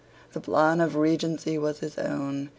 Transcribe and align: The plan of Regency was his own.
The 0.33 0.41
plan 0.41 0.81
of 0.81 0.95
Regency 0.95 1.59
was 1.59 1.81
his 1.81 1.99
own. 1.99 2.49